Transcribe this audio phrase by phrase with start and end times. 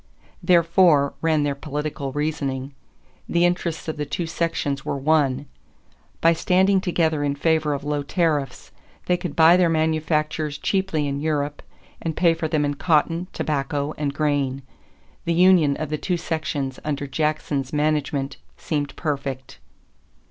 [0.41, 2.73] Therefore, ran their political reasoning,
[3.29, 5.45] the interests of the two sections were one.
[6.21, 8.71] By standing together in favor of low tariffs,
[9.05, 11.61] they could buy their manufactures cheaply in Europe
[12.01, 14.63] and pay for them in cotton, tobacco, and grain.
[15.25, 19.59] The union of the two sections under Jackson's management seemed perfect.